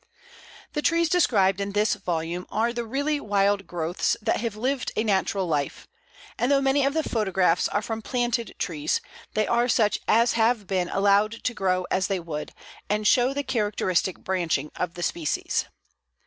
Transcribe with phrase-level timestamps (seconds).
[0.73, 5.03] The trees described in this volume are the really wild growths that have lived a
[5.03, 5.87] natural life;
[6.39, 8.99] and though many of the photographs are from planted trees,
[9.35, 12.51] they are such as have been allowed to grow as they would,
[12.89, 15.65] and show the characteristic branching of the species.